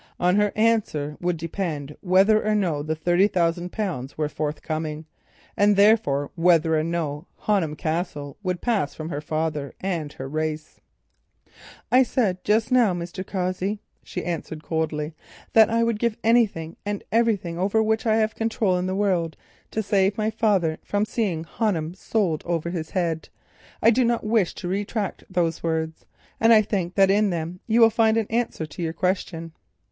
[0.19, 5.05] On her answer would depend whether or no the thirty thousand pounds were forthcoming,
[5.55, 10.81] and therefore, whether or no Honham Castle would pass from her father and her race.
[11.91, 13.23] "I said just now, Mr.
[13.23, 15.13] Cossey," she answered coldly,
[15.53, 19.37] "that I would give anything and everything over which I have control in the world,
[19.69, 23.29] to save my father from seeing Honham sold over his head.
[23.83, 26.07] I do not wish to retract those words,
[26.39, 29.51] and I think that in them you will find an answer to your question."